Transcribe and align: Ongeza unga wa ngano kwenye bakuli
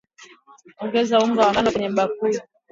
Ongeza 0.81 1.15
unga 1.25 1.41
wa 1.45 1.51
ngano 1.51 1.69
kwenye 1.73 1.89
bakuli 1.97 2.37